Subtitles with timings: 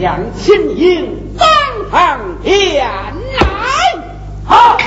[0.00, 1.48] 向秦英当
[1.90, 3.98] 堂天来。
[4.44, 4.78] 好。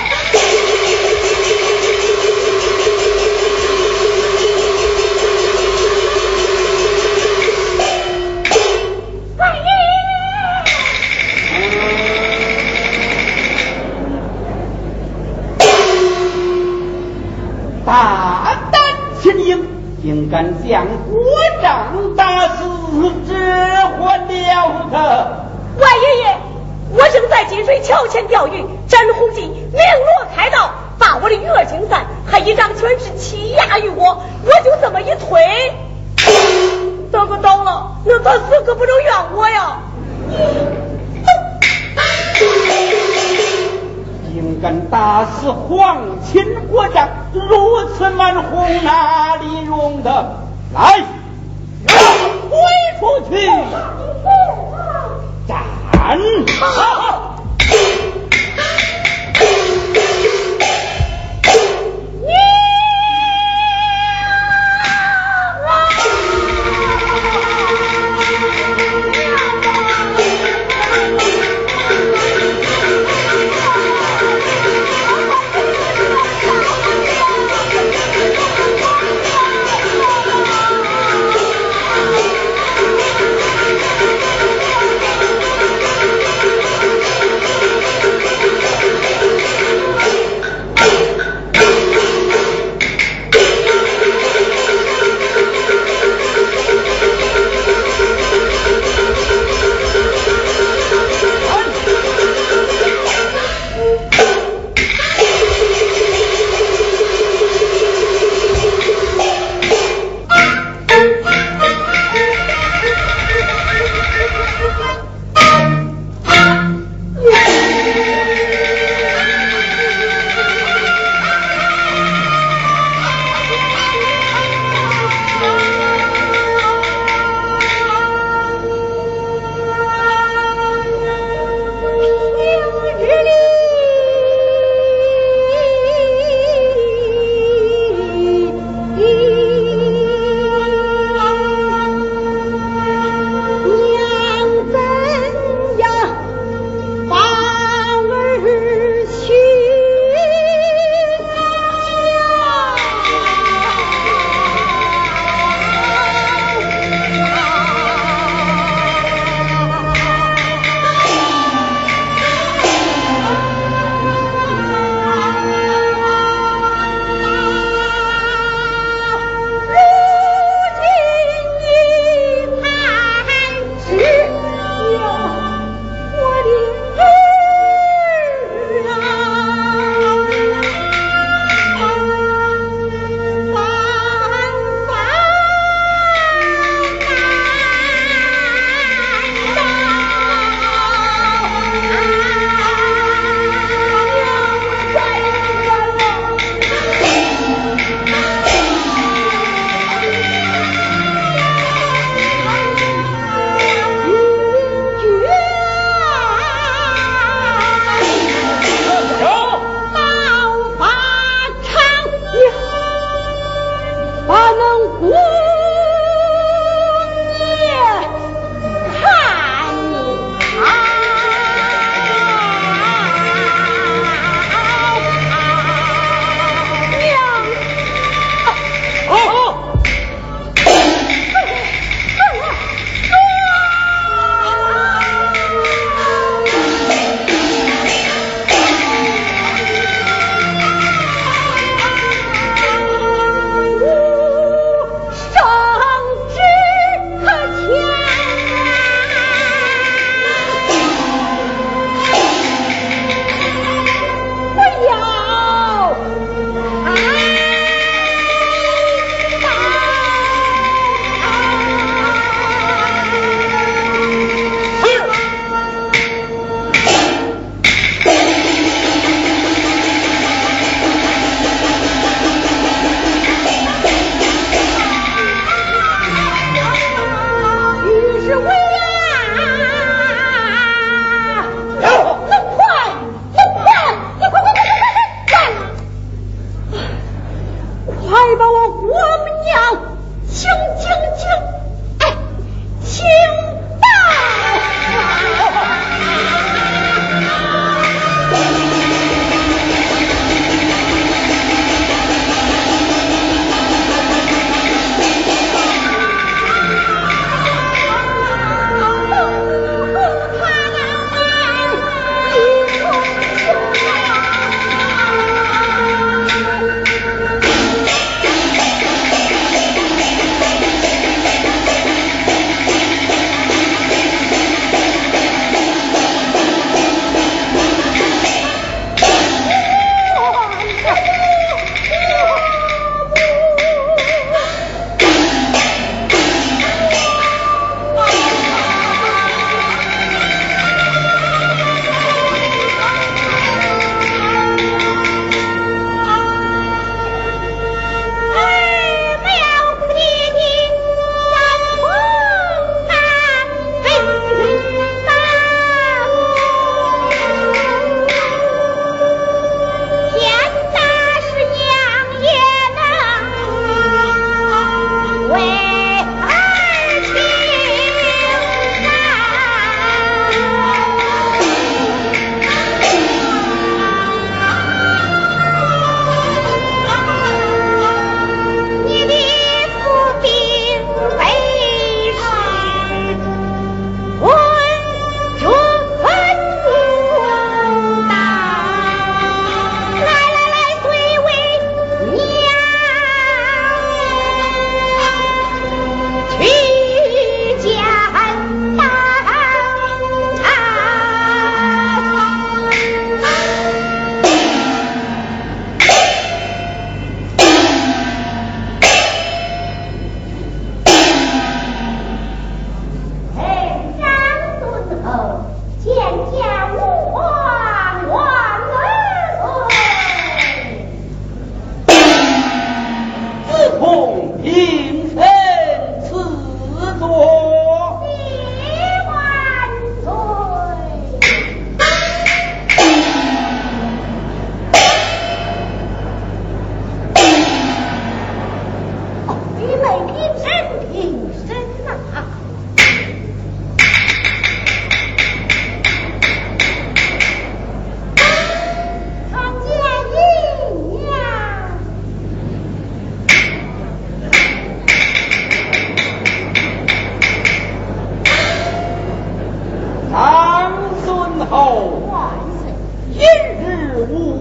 [17.86, 18.82] 大胆
[19.22, 19.66] 秦英
[20.02, 21.20] 竟敢将国
[21.62, 23.81] 丈打死之
[24.70, 25.46] 了得？
[25.80, 26.38] 万爷爷，
[26.94, 35.74] 我正在金水桥前钓鱼，詹洪基明罗开道，把我的鱼儿惊散，还一张全是欺压于我，我就这么一推，
[37.12, 39.78] 他可倒了，那他死可不能怨我呀！
[44.34, 50.10] 竟敢打死皇亲国丈，如此蛮横，哪里容得？
[50.74, 51.04] 来，
[51.88, 53.50] 推出去！
[55.48, 55.64] 斩
[55.94, 57.31] 好好！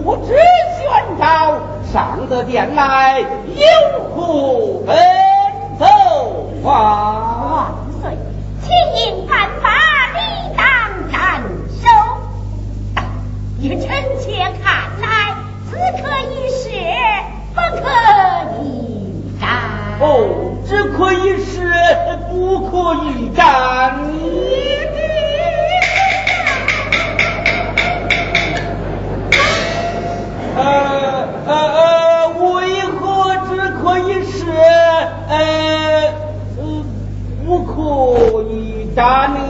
[0.00, 0.34] 日无旨
[0.78, 1.60] 宣召，
[1.92, 3.26] 上得殿来有
[4.14, 4.96] 何奔
[5.78, 5.84] 走
[6.68, 6.72] 啊？
[7.44, 8.16] 万岁！
[8.62, 9.68] 请引犯法
[10.14, 10.18] 理
[10.56, 10.64] 当
[11.12, 11.42] 斩
[11.82, 11.84] 首。
[13.58, 14.26] 依臣妾
[14.62, 15.34] 看来，
[15.70, 16.70] 只可一试，
[17.54, 17.82] 不可
[18.62, 19.48] 一战。
[20.00, 21.70] 哦，只可以试，
[22.30, 24.00] 不可以战。
[39.00, 39.49] การ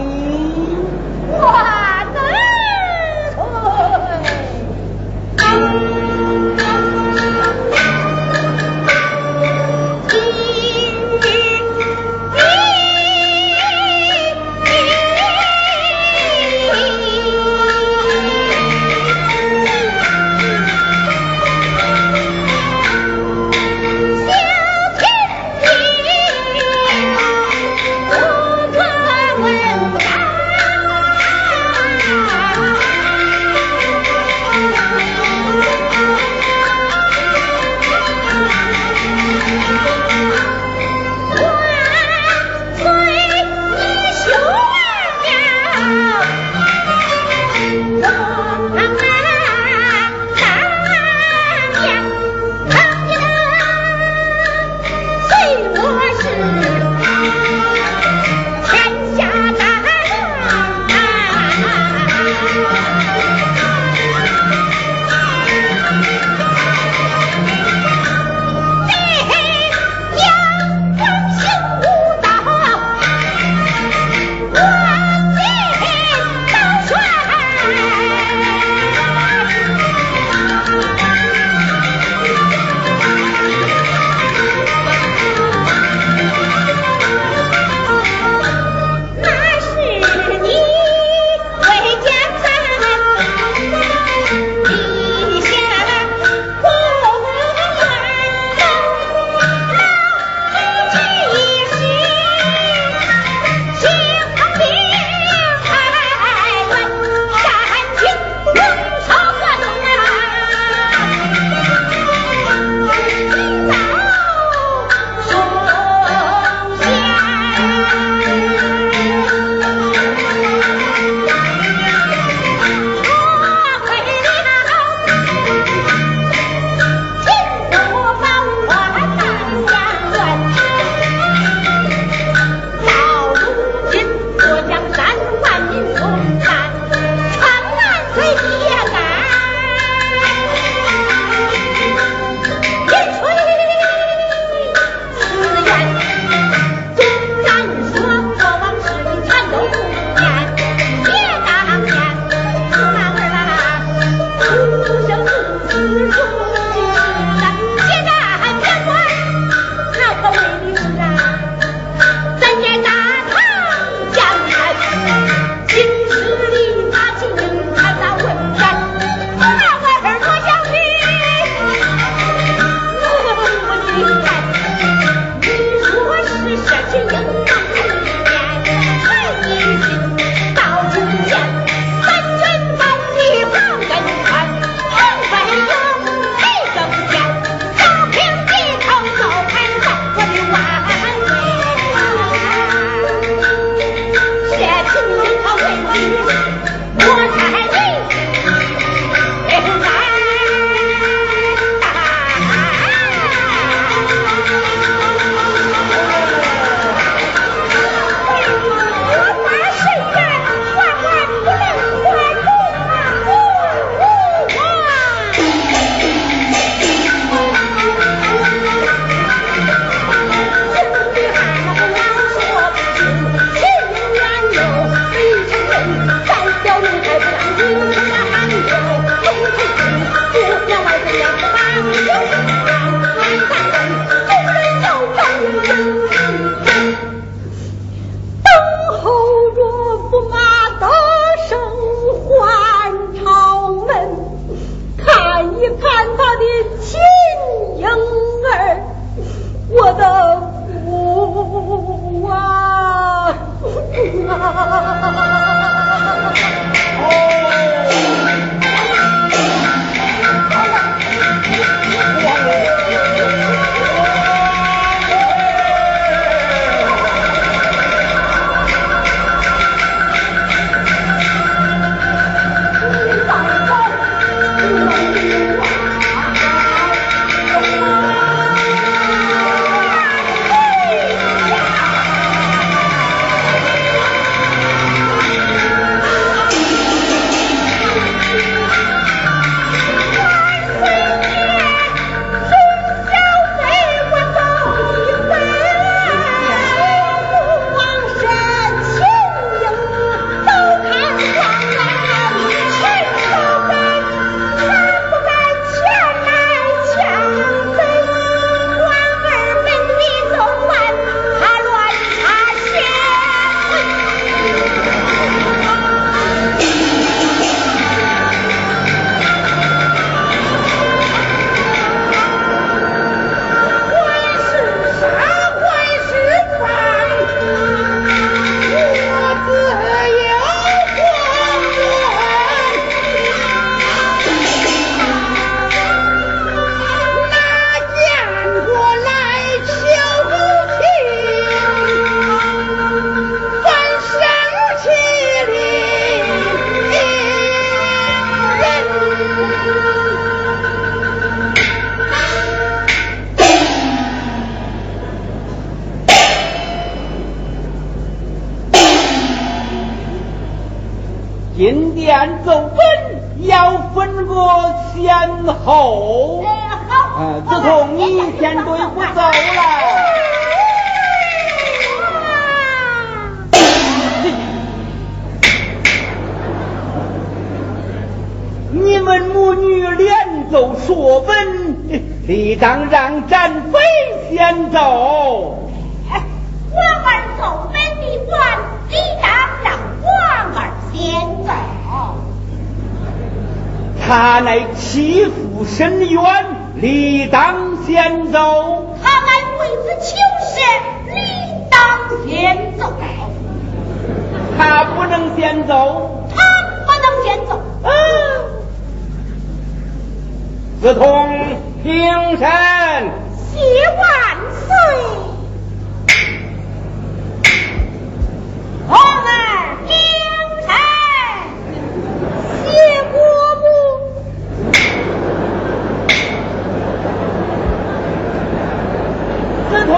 [429.70, 429.94] 子彤，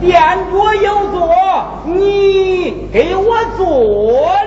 [0.00, 1.28] 电波有座，
[1.86, 4.43] 你给我坐。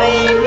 [0.00, 0.39] Bye.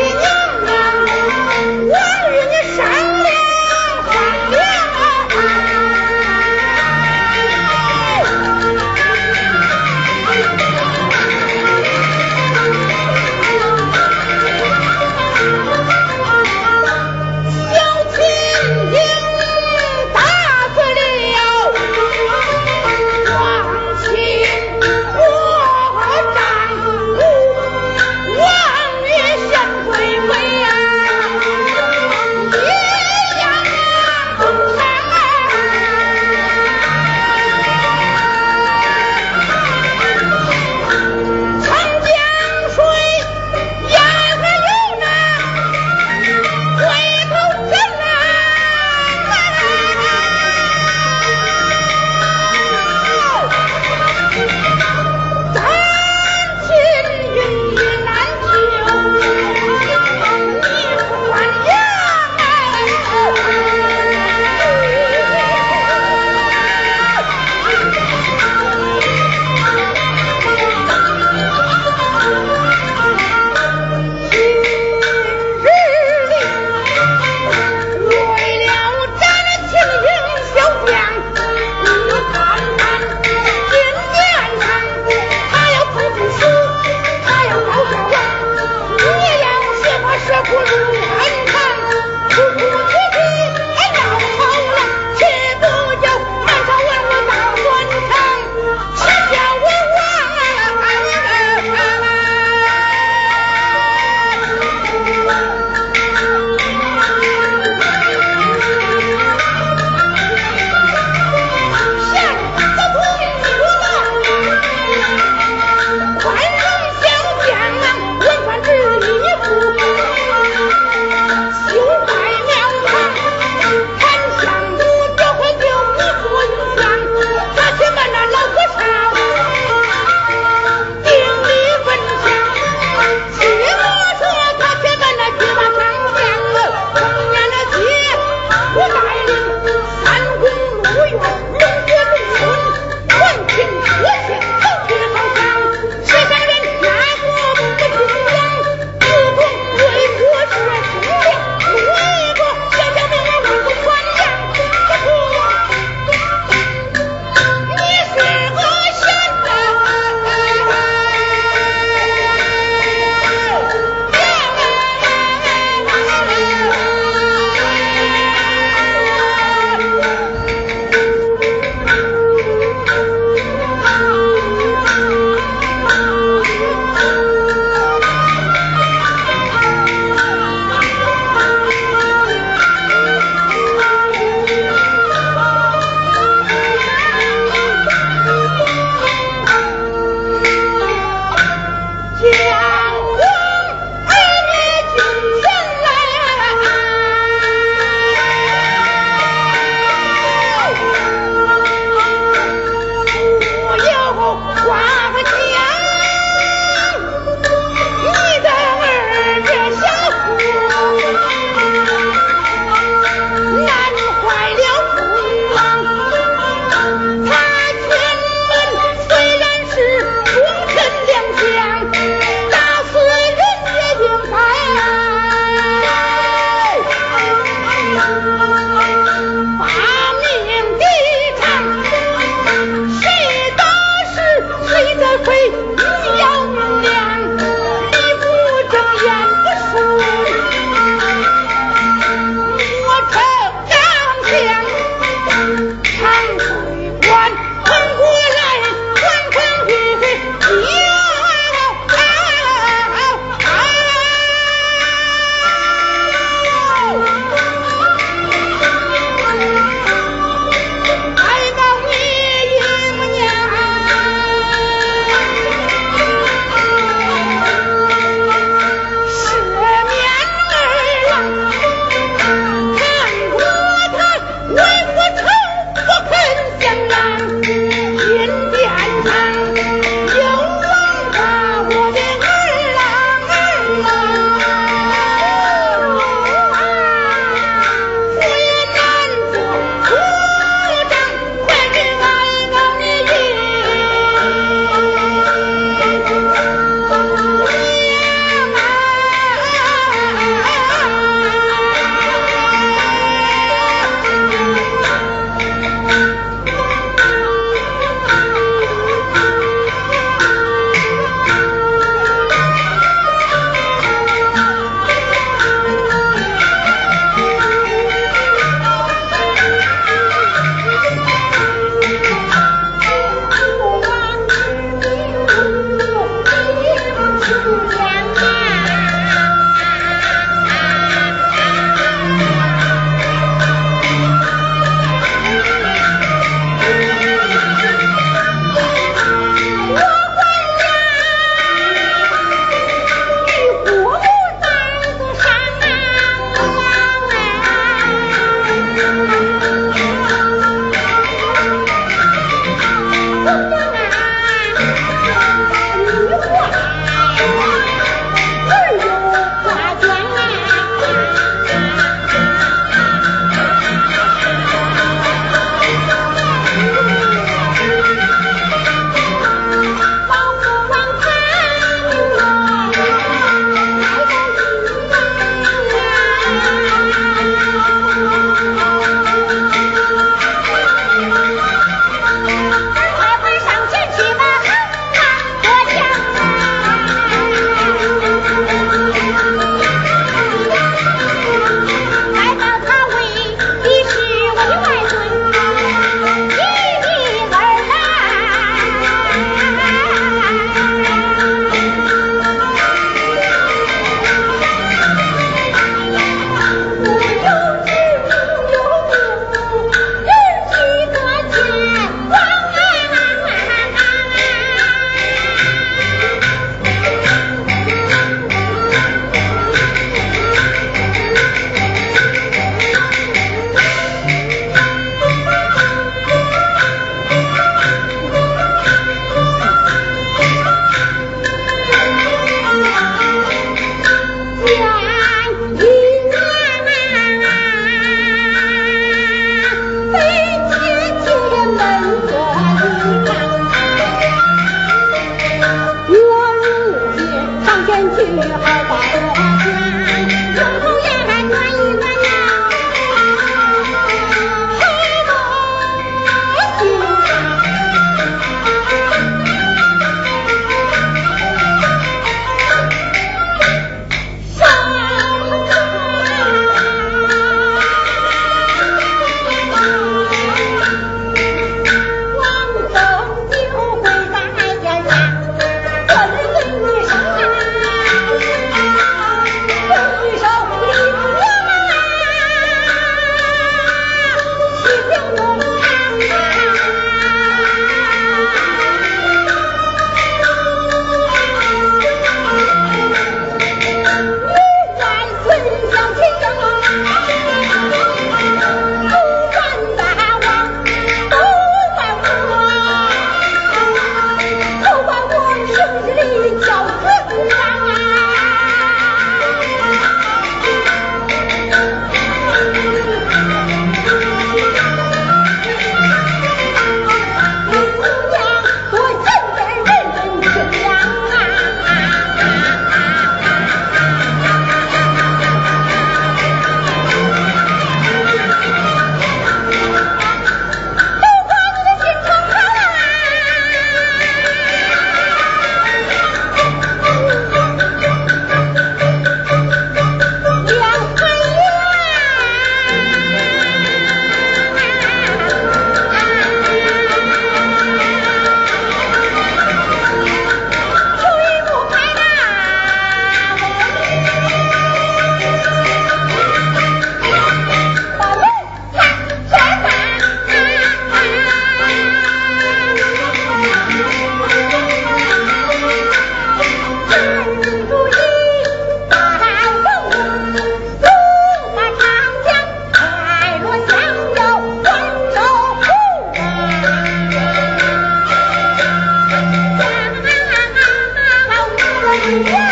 [582.04, 582.43] Thank you.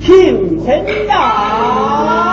[0.00, 2.25] 请神呀。